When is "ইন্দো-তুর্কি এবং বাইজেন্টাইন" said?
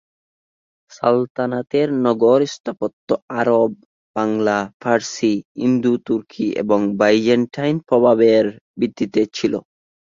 5.65-7.75